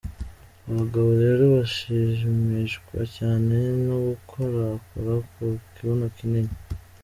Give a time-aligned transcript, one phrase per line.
[0.69, 3.55] Abagabo rero bashimishwa cyane
[3.85, 5.43] no gukorakora ku
[5.73, 6.55] kibuno kinini.